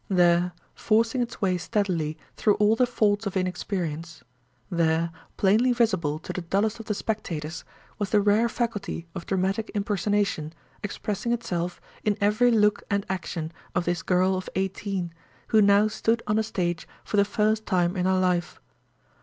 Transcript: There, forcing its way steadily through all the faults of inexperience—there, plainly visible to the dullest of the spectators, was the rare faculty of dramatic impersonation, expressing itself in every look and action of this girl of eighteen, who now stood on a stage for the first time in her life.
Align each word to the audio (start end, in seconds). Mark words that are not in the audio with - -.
There, 0.09 0.53
forcing 0.73 1.21
its 1.21 1.43
way 1.43 1.59
steadily 1.59 2.17
through 2.35 2.55
all 2.55 2.75
the 2.75 2.87
faults 2.87 3.27
of 3.27 3.37
inexperience—there, 3.37 5.11
plainly 5.37 5.73
visible 5.73 6.17
to 6.17 6.33
the 6.33 6.41
dullest 6.41 6.79
of 6.79 6.87
the 6.87 6.95
spectators, 6.95 7.63
was 7.99 8.09
the 8.09 8.19
rare 8.19 8.49
faculty 8.49 9.05
of 9.13 9.27
dramatic 9.27 9.69
impersonation, 9.75 10.53
expressing 10.81 11.31
itself 11.33 11.79
in 12.03 12.17
every 12.19 12.49
look 12.49 12.81
and 12.89 13.05
action 13.09 13.51
of 13.75 13.85
this 13.85 14.01
girl 14.01 14.35
of 14.35 14.49
eighteen, 14.55 15.13
who 15.49 15.61
now 15.61 15.87
stood 15.87 16.23
on 16.25 16.39
a 16.39 16.41
stage 16.43 16.87
for 17.03 17.15
the 17.17 17.23
first 17.23 17.67
time 17.67 17.95
in 17.95 18.07
her 18.07 18.17
life. 18.19 18.59